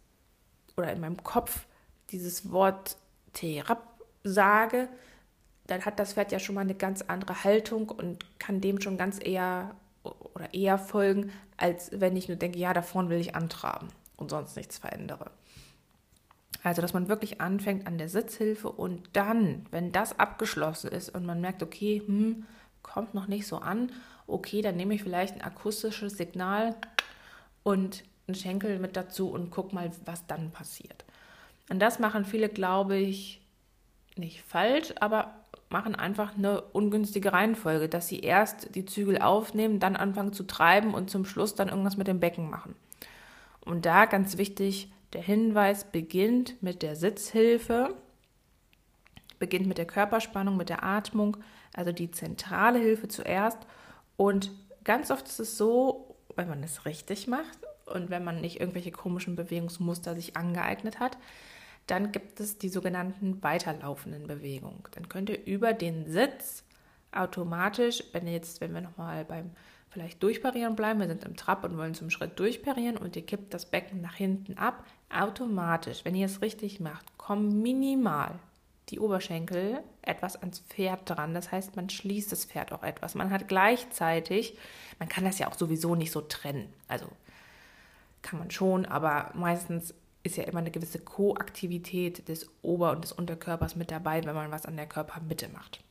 oder 0.78 0.92
in 0.92 1.02
meinem 1.02 1.22
Kopf 1.24 1.66
dieses 2.10 2.52
Wort 2.52 2.98
Therap 3.34 3.84
sage, 4.24 4.88
dann 5.68 5.86
hat 5.86 6.00
das 6.00 6.14
Pferd 6.14 6.32
ja 6.32 6.40
schon 6.40 6.56
mal 6.56 6.62
eine 6.62 6.76
ganz 6.76 7.02
andere 7.02 7.44
Haltung 7.44 7.90
und 7.90 8.40
kann 8.40 8.62
dem 8.62 8.80
schon 8.82 8.98
ganz 8.98 9.20
eher 9.22 9.76
oder 10.06 10.54
eher 10.54 10.78
folgen, 10.78 11.32
als 11.58 11.90
wenn 11.94 12.16
ich 12.16 12.28
nur 12.28 12.38
denke, 12.38 12.60
ja, 12.60 12.74
da 12.74 12.82
vorne 12.82 13.10
will 13.10 13.20
ich 13.20 13.36
antraben 13.36 13.90
und 14.18 14.30
sonst 14.30 14.56
nichts 14.56 14.78
verändere. 14.78 15.32
Also, 16.64 16.82
dass 16.82 16.94
man 16.94 17.10
wirklich 17.10 17.42
anfängt 17.42 17.86
an 17.86 17.98
der 17.98 18.10
Sitzhilfe 18.10 18.70
und 18.70 19.10
dann, 19.14 19.66
wenn 19.72 19.92
das 19.92 20.18
abgeschlossen 20.18 20.92
ist 20.92 21.10
und 21.10 21.26
man 21.26 21.40
merkt, 21.40 21.62
okay, 21.62 22.02
hm, 22.06 22.46
kommt 22.82 23.14
noch 23.14 23.28
nicht 23.28 23.46
so 23.46 23.58
an, 23.58 23.92
okay, 24.28 24.62
dann 24.62 24.76
nehme 24.76 24.96
ich 24.96 25.04
vielleicht 25.04 25.36
ein 25.36 25.44
akustisches 25.44 26.18
Signal 26.18 26.76
und 27.64 28.04
einen 28.28 28.36
Schenkel 28.36 28.80
mit 28.80 28.96
dazu 28.96 29.30
und 29.30 29.52
guck 29.52 29.74
mal, 29.74 29.92
was 30.06 30.26
dann 30.26 30.52
passiert. 30.52 31.06
Und 31.70 31.80
das 31.80 32.00
machen 32.00 32.26
viele, 32.26 32.50
glaube 32.50 32.98
ich, 32.98 33.42
nicht 34.16 34.42
falsch, 34.42 34.94
aber 35.00 35.34
machen 35.70 35.96
einfach 35.96 36.38
eine 36.38 36.62
ungünstige 36.62 37.34
Reihenfolge, 37.34 37.90
dass 37.90 38.08
sie 38.08 38.20
erst 38.20 38.76
die 38.76 38.86
Zügel 38.86 39.20
aufnehmen, 39.20 39.80
dann 39.80 39.96
anfangen 39.96 40.34
zu 40.34 40.44
treiben 40.44 40.94
und 40.94 41.10
zum 41.10 41.26
Schluss 41.26 41.56
dann 41.56 41.70
irgendwas 41.70 41.98
mit 41.98 42.08
dem 42.08 42.20
Becken 42.20 42.50
machen. 42.50 42.76
Und 43.62 43.86
da 43.86 44.06
ganz 44.06 44.38
wichtig, 44.38 44.92
der 45.14 45.22
Hinweis 45.22 45.86
beginnt 45.86 46.62
mit 46.62 46.84
der 46.84 46.96
Sitzhilfe, 46.96 47.96
beginnt 49.40 49.68
mit 49.68 49.78
der 49.78 49.86
Körperspannung, 49.86 50.56
mit 50.56 50.70
der 50.70 50.84
Atmung, 50.84 51.38
also 51.74 51.92
die 51.92 52.12
zentrale 52.12 52.80
Hilfe 52.80 53.08
zuerst. 53.08 53.58
Und 54.18 54.52
ganz 54.84 55.12
oft 55.12 55.28
ist 55.28 55.40
es 55.40 55.58
so, 55.58 56.16
wenn 56.36 56.48
man 56.48 56.64
es 56.64 56.86
richtig 56.86 57.28
macht 57.28 57.60
und 57.86 58.10
wenn 58.10 58.24
man 58.24 58.42
nicht 58.42 58.60
irgendwelche 58.60 58.92
komischen 58.92 59.36
Bewegungsmuster 59.36 60.16
sich 60.16 60.38
angeeignet 60.38 61.00
hat, 61.00 61.18
dann 61.88 62.12
gibt 62.12 62.40
es 62.40 62.58
die 62.58 62.70
sogenannten 62.70 63.42
weiterlaufenden 63.44 64.28
Bewegungen. 64.28 64.84
Dann 64.92 65.10
könnt 65.10 65.30
ihr 65.30 65.46
über 65.46 65.74
den 65.74 66.10
Sitz 66.10 66.64
automatisch, 67.12 68.04
wenn 68.12 68.28
jetzt, 68.28 68.62
wenn 68.62 68.74
wir 68.74 68.82
nochmal 68.82 69.26
beim 69.26 69.52
vielleicht 69.90 70.22
durchparieren 70.22 70.76
bleiben, 70.76 71.00
wir 71.00 71.08
sind 71.08 71.24
im 71.24 71.38
Trab 71.38 71.64
und 71.64 71.78
wollen 71.78 71.94
zum 71.94 72.10
Schritt 72.10 72.38
durchparieren 72.38 72.98
und 72.98 73.16
ihr 73.16 73.26
kippt 73.26 73.54
das 73.54 73.66
Becken 73.66 74.02
nach 74.02 74.16
hinten 74.16 74.58
ab, 74.58 74.86
automatisch, 75.10 76.04
wenn 76.04 76.16
ihr 76.16 76.26
es 76.26 76.42
richtig 76.42 76.82
macht, 76.82 77.18
kommen 77.18 77.62
minimal 77.62 78.38
die 78.90 79.00
Oberschenkel 79.00 79.80
etwas 80.02 80.36
ans 80.36 80.60
Pferd 80.60 81.10
dran. 81.10 81.34
Das 81.34 81.52
heißt, 81.52 81.78
man 81.78 81.90
schließt 81.90 82.32
das 82.32 82.44
Pferd 82.44 82.74
auch 82.74 82.84
etwas. 82.84 83.16
Man 83.16 83.32
hat 83.32 83.48
gleichzeitig, 83.48 84.58
man 85.00 85.08
kann 85.08 85.24
das 85.24 85.40
ja 85.40 85.48
auch 85.48 85.56
sowieso 85.56 85.96
nicht 85.96 86.12
so 86.12 86.20
trennen. 86.20 86.72
Also 86.90 87.08
kann 88.22 88.40
man 88.40 88.52
schon, 88.52 88.86
aber 88.86 89.32
meistens 89.34 89.94
ist 90.26 90.38
ja 90.38 90.44
immer 90.44 90.60
eine 90.60 90.72
gewisse 90.72 91.00
Koaktivität 91.00 92.28
des 92.28 92.50
Ober- 92.64 92.92
und 92.92 93.04
des 93.04 93.12
Unterkörpers 93.12 93.76
mit 93.76 93.92
dabei, 93.92 94.26
wenn 94.26 94.34
man 94.34 94.52
was 94.52 94.66
an 94.66 94.76
der 94.76 94.88
Körpermitte 94.88 95.50
macht. 95.50 95.82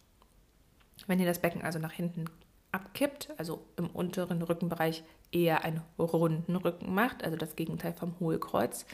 Wenn 1.07 1.21
ihr 1.21 1.27
das 1.27 1.39
Becken 1.39 1.63
also 1.63 1.79
nach 1.79 1.93
hinten 1.93 2.25
abkippt, 2.73 3.29
also 3.37 3.65
im 3.77 3.87
unteren 3.87 4.43
Rückenbereich 4.43 5.05
eher 5.31 5.65
einen 5.65 5.83
runden 5.99 6.57
Rücken 6.57 6.93
macht, 6.93 7.23
also 7.23 7.37
das 7.37 7.55
Gegenteil 7.55 7.93
vom 7.93 8.19
Hohlkreuz, 8.19 8.87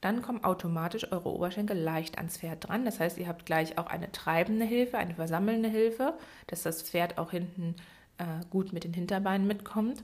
dann 0.00 0.22
kommen 0.22 0.42
automatisch 0.42 1.12
eure 1.12 1.28
Oberschenkel 1.28 1.78
leicht 1.78 2.18
ans 2.18 2.38
Pferd 2.38 2.66
dran. 2.66 2.84
Das 2.84 2.98
heißt, 2.98 3.18
ihr 3.18 3.28
habt 3.28 3.46
gleich 3.46 3.78
auch 3.78 3.86
eine 3.86 4.10
treibende 4.10 4.64
Hilfe, 4.64 4.98
eine 4.98 5.14
versammelnde 5.14 5.68
Hilfe, 5.68 6.14
dass 6.48 6.62
das 6.62 6.82
Pferd 6.82 7.18
auch 7.18 7.30
hinten 7.30 7.76
äh, 8.18 8.24
gut 8.50 8.72
mit 8.72 8.82
den 8.82 8.94
Hinterbeinen 8.94 9.46
mitkommt. 9.46 10.02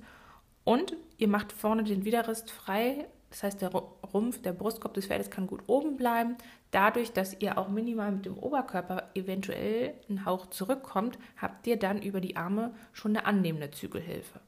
Und 0.64 0.94
ihr 1.18 1.28
macht 1.28 1.52
vorne 1.52 1.82
den 1.82 2.04
Widerrist 2.04 2.50
frei, 2.50 3.06
das 3.30 3.42
heißt, 3.42 3.60
der 3.60 3.70
Rumpf, 3.70 4.40
der 4.42 4.52
Brustkorb 4.52 4.94
des 4.94 5.06
Pferdes 5.06 5.30
kann 5.30 5.46
gut 5.46 5.62
oben 5.66 5.96
bleiben. 5.96 6.36
Dadurch, 6.70 7.12
dass 7.12 7.40
ihr 7.40 7.58
auch 7.58 7.68
minimal 7.68 8.12
mit 8.12 8.24
dem 8.24 8.38
Oberkörper 8.38 9.10
eventuell 9.14 9.94
einen 10.08 10.24
Hauch 10.24 10.46
zurückkommt, 10.46 11.18
habt 11.36 11.66
ihr 11.66 11.76
dann 11.76 12.00
über 12.02 12.20
die 12.20 12.36
Arme 12.36 12.74
schon 12.92 13.16
eine 13.16 13.26
annehmende 13.26 13.70
Zügelhilfe. 13.70 14.40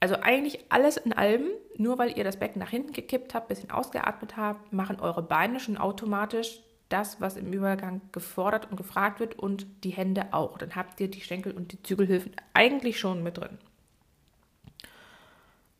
Also 0.00 0.16
eigentlich 0.16 0.64
alles 0.68 0.98
in 0.98 1.12
allem, 1.14 1.46
nur 1.78 1.98
weil 1.98 2.16
ihr 2.16 2.24
das 2.24 2.38
Becken 2.38 2.60
nach 2.60 2.70
hinten 2.70 2.92
gekippt 2.92 3.34
habt, 3.34 3.48
bisschen 3.48 3.70
ausgeatmet 3.70 4.36
habt, 4.36 4.72
machen 4.72 5.00
eure 5.00 5.22
Beine 5.22 5.58
schon 5.58 5.78
automatisch 5.78 6.60
das, 6.88 7.20
was 7.20 7.36
im 7.36 7.52
Übergang 7.52 8.00
gefordert 8.12 8.70
und 8.70 8.76
gefragt 8.76 9.20
wird 9.20 9.38
und 9.38 9.66
die 9.84 9.90
Hände 9.90 10.32
auch. 10.32 10.58
Dann 10.58 10.76
habt 10.76 11.00
ihr 11.00 11.08
die 11.08 11.22
Schenkel 11.22 11.52
und 11.52 11.72
die 11.72 11.82
Zügelhilfen 11.82 12.32
eigentlich 12.52 13.00
schon 13.00 13.22
mit 13.22 13.38
drin. 13.38 13.58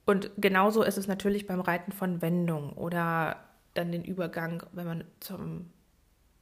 Und 0.06 0.30
genauso 0.38 0.82
ist 0.84 0.96
es 0.96 1.08
natürlich 1.08 1.46
beim 1.46 1.60
Reiten 1.60 1.92
von 1.92 2.22
Wendung 2.22 2.72
oder 2.72 3.44
dann 3.74 3.92
den 3.92 4.04
Übergang, 4.04 4.62
wenn 4.72 4.86
man 4.86 5.04
zum 5.20 5.70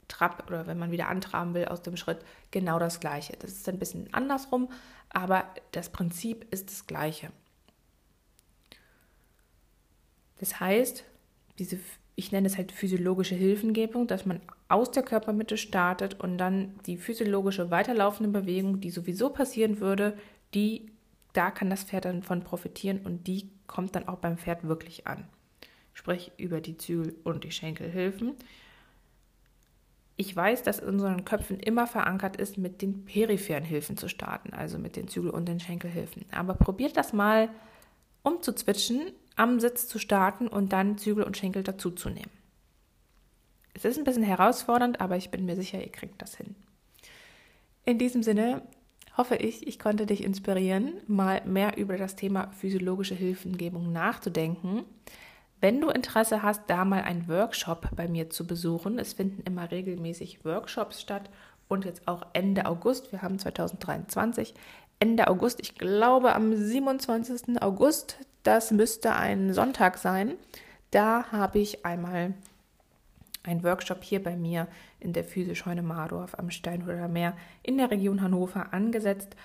Trab 0.07 0.47
oder 0.47 0.67
wenn 0.67 0.77
man 0.77 0.91
wieder 0.91 1.09
antraben 1.09 1.55
will 1.55 1.65
aus 1.65 1.81
dem 1.81 1.97
Schritt, 1.97 2.19
genau 2.51 2.77
das 2.77 2.99
Gleiche. 2.99 3.33
Das 3.39 3.51
ist 3.51 3.67
ein 3.67 3.79
bisschen 3.79 4.13
andersrum, 4.13 4.69
aber 5.09 5.45
das 5.71 5.89
Prinzip 5.89 6.45
ist 6.53 6.69
das 6.69 6.85
Gleiche. 6.85 7.31
Das 10.37 10.59
heißt, 10.59 11.03
diese, 11.57 11.79
ich 12.15 12.31
nenne 12.31 12.47
es 12.47 12.57
halt 12.57 12.71
physiologische 12.71 13.35
Hilfengebung, 13.35 14.05
dass 14.05 14.27
man 14.27 14.41
aus 14.67 14.91
der 14.91 15.01
Körpermitte 15.01 15.57
startet 15.57 16.19
und 16.19 16.37
dann 16.37 16.79
die 16.85 16.97
physiologische 16.97 17.71
weiterlaufende 17.71 18.41
Bewegung, 18.41 18.79
die 18.79 18.91
sowieso 18.91 19.29
passieren 19.29 19.79
würde, 19.79 20.15
die 20.53 20.91
da 21.33 21.51
kann 21.51 21.69
das 21.69 21.83
Pferd 21.83 22.05
dann 22.05 22.23
von 22.23 22.43
profitieren 22.43 23.01
und 23.03 23.27
die 23.27 23.49
kommt 23.67 23.95
dann 23.95 24.07
auch 24.07 24.17
beim 24.17 24.37
Pferd 24.37 24.67
wirklich 24.67 25.07
an. 25.07 25.27
Sprich 25.93 26.31
über 26.37 26.61
die 26.61 26.77
Zügel 26.77 27.15
und 27.23 27.43
die 27.43 27.51
Schenkelhilfen. 27.51 28.33
Ich 30.17 30.33
weiß, 30.35 30.63
dass 30.63 30.79
in 30.79 30.89
unseren 30.89 31.25
Köpfen 31.25 31.59
immer 31.59 31.87
verankert 31.87 32.37
ist, 32.37 32.57
mit 32.57 32.81
den 32.81 33.05
peripheren 33.05 33.65
Hilfen 33.65 33.97
zu 33.97 34.07
starten, 34.07 34.53
also 34.53 34.77
mit 34.77 34.95
den 34.95 35.07
Zügel- 35.07 35.31
und 35.31 35.47
den 35.47 35.59
Schenkelhilfen. 35.59 36.25
Aber 36.31 36.53
probiert 36.53 36.95
das 36.95 37.11
mal 37.11 37.49
umzuzwitschen, 38.23 39.11
am 39.35 39.59
Sitz 39.59 39.87
zu 39.87 39.99
starten 39.99 40.47
und 40.47 40.71
dann 40.71 40.97
Zügel 40.97 41.23
und 41.23 41.37
Schenkel 41.37 41.63
dazuzunehmen. 41.63 42.31
Es 43.73 43.83
ist 43.83 43.97
ein 43.97 44.05
bisschen 44.05 44.23
herausfordernd, 44.23 45.01
aber 45.01 45.17
ich 45.17 45.31
bin 45.31 45.45
mir 45.45 45.57
sicher, 45.57 45.81
ihr 45.81 45.91
kriegt 45.91 46.21
das 46.21 46.35
hin. 46.35 46.55
In 47.83 47.99
diesem 47.99 48.23
Sinne 48.23 48.61
hoffe 49.17 49.35
ich, 49.35 49.67
ich 49.67 49.79
konnte 49.79 50.05
dich 50.05 50.23
inspirieren, 50.23 50.93
mal 51.07 51.41
mehr 51.45 51.77
über 51.77 51.97
das 51.97 52.15
Thema 52.15 52.51
physiologische 52.51 53.15
Hilfengebung 53.15 53.91
nachzudenken. 53.91 54.83
Wenn 55.61 55.79
du 55.79 55.89
Interesse 55.89 56.43
hast, 56.43 56.63
da 56.67 56.85
mal 56.85 57.01
einen 57.01 57.27
Workshop 57.27 57.89
bei 57.95 58.07
mir 58.07 58.29
zu 58.29 58.45
besuchen, 58.45 58.99
es 58.99 59.13
finden 59.13 59.41
immer 59.45 59.71
regelmäßig 59.71 60.43
Workshops 60.43 61.01
statt 61.01 61.29
und 61.67 61.85
jetzt 61.85 62.07
auch 62.07 62.23
Ende 62.33 62.65
August, 62.65 63.11
wir 63.11 63.21
haben 63.21 63.39
2023, 63.39 64.53
Ende 64.99 65.27
August, 65.27 65.59
ich 65.61 65.75
glaube 65.75 66.35
am 66.35 66.55
27. 66.55 67.61
August, 67.61 68.17
das 68.43 68.71
müsste 68.71 69.15
ein 69.15 69.53
Sonntag 69.53 69.97
sein, 69.97 70.35
da 70.91 71.31
habe 71.31 71.59
ich 71.59 71.85
einmal 71.85 72.33
ein 73.45 73.63
Workshop 73.63 74.03
hier 74.03 74.23
bei 74.23 74.35
mir 74.35 74.67
in 74.99 75.13
der 75.13 75.23
Physischeune 75.23 75.83
Mardorf 75.83 76.37
am 76.37 76.49
Steinhuder 76.49 77.07
Meer 77.07 77.37
in 77.63 77.77
der 77.77 77.91
Region 77.91 78.21
Hannover 78.21 78.73
angesetzt. 78.73 79.35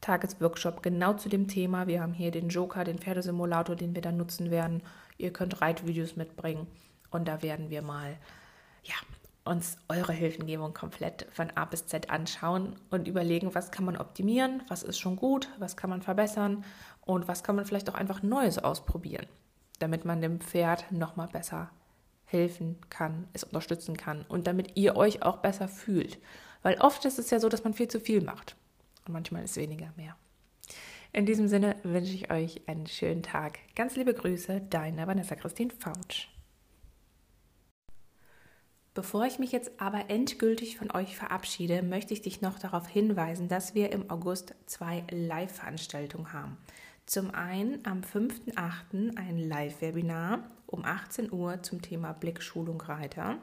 Tagesworkshop 0.00 0.82
genau 0.82 1.12
zu 1.14 1.28
dem 1.28 1.46
Thema. 1.46 1.86
Wir 1.86 2.02
haben 2.02 2.14
hier 2.14 2.30
den 2.30 2.48
Joker, 2.48 2.84
den 2.84 2.98
Pferdesimulator, 2.98 3.76
den 3.76 3.94
wir 3.94 4.02
dann 4.02 4.16
nutzen 4.16 4.50
werden. 4.50 4.82
Ihr 5.18 5.32
könnt 5.32 5.60
Reitvideos 5.60 6.16
mitbringen 6.16 6.66
und 7.10 7.28
da 7.28 7.42
werden 7.42 7.70
wir 7.70 7.82
mal 7.82 8.16
ja, 8.82 8.94
uns 9.44 9.76
eure 9.88 10.12
Hilfengebung 10.12 10.74
komplett 10.74 11.26
von 11.30 11.50
A 11.54 11.64
bis 11.66 11.86
Z 11.86 12.10
anschauen 12.10 12.74
und 12.90 13.06
überlegen, 13.06 13.54
was 13.54 13.70
kann 13.70 13.84
man 13.84 13.96
optimieren, 13.96 14.62
was 14.68 14.82
ist 14.82 14.98
schon 14.98 15.16
gut, 15.16 15.48
was 15.58 15.76
kann 15.76 15.90
man 15.90 16.02
verbessern 16.02 16.64
und 17.02 17.28
was 17.28 17.44
kann 17.44 17.56
man 17.56 17.64
vielleicht 17.64 17.88
auch 17.90 17.94
einfach 17.94 18.22
Neues 18.22 18.58
ausprobieren. 18.58 19.26
damit 19.82 20.04
man 20.04 20.20
dem 20.20 20.40
Pferd 20.40 20.90
nochmal 20.92 21.26
besser 21.26 21.68
helfen 22.32 22.78
kann, 22.90 23.28
es 23.32 23.44
unterstützen 23.44 23.96
kann 23.96 24.24
und 24.28 24.46
damit 24.46 24.76
ihr 24.76 24.96
euch 24.96 25.22
auch 25.22 25.38
besser 25.38 25.68
fühlt. 25.68 26.18
Weil 26.62 26.80
oft 26.80 27.04
ist 27.04 27.18
es 27.18 27.30
ja 27.30 27.38
so, 27.38 27.48
dass 27.48 27.64
man 27.64 27.74
viel 27.74 27.88
zu 27.88 28.00
viel 28.00 28.22
macht 28.22 28.56
und 29.06 29.12
manchmal 29.12 29.44
ist 29.44 29.56
weniger 29.56 29.92
mehr. 29.96 30.16
In 31.12 31.26
diesem 31.26 31.46
Sinne 31.46 31.76
wünsche 31.82 32.14
ich 32.14 32.30
euch 32.30 32.66
einen 32.68 32.86
schönen 32.86 33.22
Tag. 33.22 33.58
Ganz 33.74 33.96
liebe 33.96 34.14
Grüße, 34.14 34.62
deine 34.70 35.06
Vanessa 35.06 35.34
Christine 35.34 35.72
Fautsch. 35.78 36.28
Bevor 38.94 39.24
ich 39.24 39.38
mich 39.38 39.52
jetzt 39.52 39.70
aber 39.78 40.10
endgültig 40.10 40.76
von 40.76 40.90
euch 40.90 41.16
verabschiede, 41.16 41.82
möchte 41.82 42.12
ich 42.12 42.20
dich 42.20 42.42
noch 42.42 42.58
darauf 42.58 42.86
hinweisen, 42.86 43.48
dass 43.48 43.74
wir 43.74 43.90
im 43.90 44.10
August 44.10 44.54
zwei 44.66 45.04
Live-Veranstaltungen 45.10 46.32
haben. 46.32 46.58
Zum 47.06 47.30
einen 47.30 47.84
am 47.86 48.00
5.8. 48.02 49.16
ein 49.16 49.38
Live-Webinar 49.38 50.50
um 50.72 50.84
18 50.84 51.32
Uhr 51.32 51.62
zum 51.62 51.82
Thema 51.82 52.12
Blickschulung 52.12 52.80
Reiter. 52.80 53.38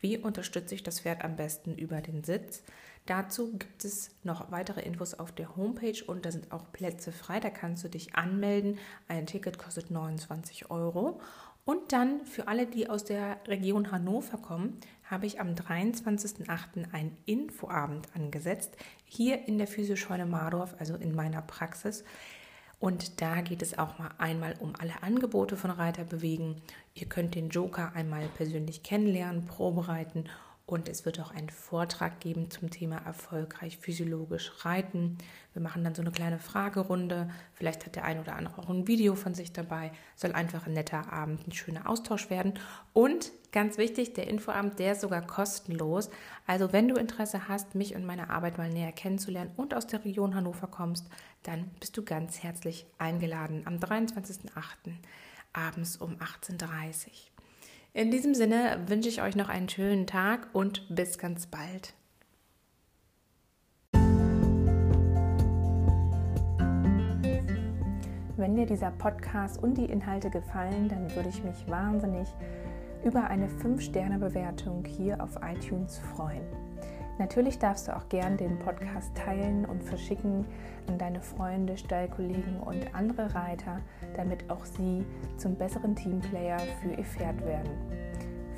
Wie 0.00 0.18
unterstütze 0.18 0.74
ich 0.74 0.82
das 0.82 1.00
Pferd 1.00 1.24
am 1.24 1.36
besten 1.36 1.74
über 1.76 2.00
den 2.00 2.24
Sitz? 2.24 2.62
Dazu 3.06 3.52
gibt 3.56 3.84
es 3.84 4.10
noch 4.22 4.50
weitere 4.50 4.82
Infos 4.82 5.14
auf 5.14 5.32
der 5.32 5.56
Homepage 5.56 6.04
und 6.06 6.24
da 6.24 6.32
sind 6.32 6.52
auch 6.52 6.70
Plätze 6.72 7.12
frei. 7.12 7.40
Da 7.40 7.50
kannst 7.50 7.84
du 7.84 7.88
dich 7.88 8.14
anmelden. 8.14 8.78
Ein 9.08 9.26
Ticket 9.26 9.58
kostet 9.58 9.90
29 9.90 10.70
Euro. 10.70 11.20
Und 11.64 11.92
dann 11.92 12.24
für 12.24 12.48
alle, 12.48 12.66
die 12.66 12.88
aus 12.88 13.04
der 13.04 13.38
Region 13.46 13.92
Hannover 13.92 14.38
kommen, 14.38 14.78
habe 15.04 15.26
ich 15.26 15.40
am 15.40 15.54
23.08. 15.54 16.92
einen 16.92 17.16
Infoabend 17.26 18.08
angesetzt, 18.14 18.76
hier 19.04 19.46
in 19.46 19.58
der 19.58 19.66
Physioscheune 19.66 20.26
Mardorf, 20.26 20.74
also 20.78 20.94
in 20.94 21.14
meiner 21.14 21.42
Praxis. 21.42 22.04
Und 22.80 23.20
da 23.20 23.42
geht 23.42 23.60
es 23.60 23.78
auch 23.78 23.98
mal 23.98 24.10
einmal 24.16 24.54
um 24.58 24.72
alle 24.80 25.02
Angebote 25.02 25.56
von 25.56 25.70
Reiter 25.70 26.02
bewegen. 26.02 26.62
Ihr 26.94 27.06
könnt 27.06 27.34
den 27.34 27.50
Joker 27.50 27.92
einmal 27.94 28.26
persönlich 28.36 28.82
kennenlernen, 28.82 29.44
probereiten 29.44 30.24
und 30.70 30.88
es 30.88 31.04
wird 31.04 31.18
auch 31.18 31.32
einen 31.32 31.50
Vortrag 31.50 32.20
geben 32.20 32.48
zum 32.48 32.70
Thema 32.70 32.98
erfolgreich 32.98 33.78
physiologisch 33.78 34.52
reiten. 34.64 35.18
Wir 35.52 35.60
machen 35.60 35.82
dann 35.82 35.96
so 35.96 36.00
eine 36.00 36.12
kleine 36.12 36.38
Fragerunde. 36.38 37.28
Vielleicht 37.54 37.86
hat 37.86 37.96
der 37.96 38.04
ein 38.04 38.20
oder 38.20 38.36
andere 38.36 38.62
auch 38.62 38.68
ein 38.68 38.86
Video 38.86 39.16
von 39.16 39.34
sich 39.34 39.52
dabei. 39.52 39.90
Soll 40.14 40.30
einfach 40.30 40.68
ein 40.68 40.74
netter 40.74 41.12
Abend, 41.12 41.44
ein 41.48 41.52
schöner 41.52 41.88
Austausch 41.90 42.30
werden. 42.30 42.54
Und 42.92 43.32
ganz 43.50 43.78
wichtig, 43.78 44.12
der 44.12 44.28
Infoabend, 44.28 44.78
der 44.78 44.92
ist 44.92 45.00
sogar 45.00 45.26
kostenlos. 45.26 46.08
Also 46.46 46.72
wenn 46.72 46.86
du 46.86 46.94
Interesse 46.94 47.48
hast, 47.48 47.74
mich 47.74 47.96
und 47.96 48.06
meine 48.06 48.30
Arbeit 48.30 48.56
mal 48.56 48.70
näher 48.70 48.92
kennenzulernen 48.92 49.50
und 49.56 49.74
aus 49.74 49.88
der 49.88 50.04
Region 50.04 50.36
Hannover 50.36 50.68
kommst, 50.68 51.08
dann 51.42 51.70
bist 51.80 51.96
du 51.96 52.04
ganz 52.04 52.42
herzlich 52.42 52.86
eingeladen 52.98 53.62
am 53.64 53.76
23.08. 53.76 54.92
abends 55.52 55.96
um 55.96 56.16
18.30 56.16 57.06
Uhr. 57.06 57.12
In 57.92 58.10
diesem 58.10 58.34
Sinne 58.34 58.84
wünsche 58.86 59.08
ich 59.08 59.20
euch 59.22 59.34
noch 59.34 59.48
einen 59.48 59.68
schönen 59.68 60.06
Tag 60.06 60.48
und 60.52 60.94
bis 60.94 61.18
ganz 61.18 61.46
bald. 61.46 61.94
Wenn 68.36 68.56
dir 68.56 68.64
dieser 68.64 68.90
Podcast 68.92 69.62
und 69.62 69.76
die 69.76 69.84
Inhalte 69.84 70.30
gefallen, 70.30 70.88
dann 70.88 71.14
würde 71.14 71.28
ich 71.28 71.42
mich 71.42 71.68
wahnsinnig 71.68 72.28
über 73.04 73.24
eine 73.24 73.48
5-Sterne-Bewertung 73.48 74.84
hier 74.84 75.22
auf 75.22 75.38
iTunes 75.42 75.98
freuen. 76.14 76.44
Natürlich 77.20 77.58
darfst 77.58 77.86
du 77.86 77.94
auch 77.94 78.08
gern 78.08 78.38
den 78.38 78.58
Podcast 78.58 79.14
teilen 79.14 79.66
und 79.66 79.84
verschicken 79.84 80.46
an 80.88 80.96
deine 80.96 81.20
Freunde, 81.20 81.76
Stallkollegen 81.76 82.58
und 82.60 82.94
andere 82.94 83.34
Reiter, 83.34 83.80
damit 84.16 84.48
auch 84.48 84.64
sie 84.64 85.04
zum 85.36 85.54
besseren 85.54 85.94
Teamplayer 85.94 86.58
für 86.80 86.92
ihr 86.92 87.04
Pferd 87.04 87.44
werden. 87.44 87.72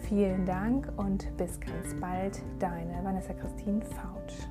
Vielen 0.09 0.47
Dank 0.47 0.93
und 0.97 1.37
bis 1.37 1.59
ganz 1.59 1.93
bald, 2.01 2.41
deine 2.61 3.03
Vanessa 3.03 3.33
Christine 3.33 3.83
Fautsch. 3.83 4.47